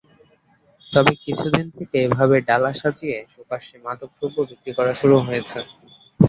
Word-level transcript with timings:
তবে 0.91 1.11
কিছুদিন 1.23 1.65
থেকে 1.77 1.97
এভাবে 2.05 2.35
ডালা 2.47 2.71
সাজিয়ে 2.79 3.17
প্রকাশ্যে 3.33 3.75
মাদক 3.85 4.09
দ্রব্য 4.17 4.37
বিক্রি 4.49 4.71
শুরু 5.01 5.17
হয়েছে। 5.27 5.59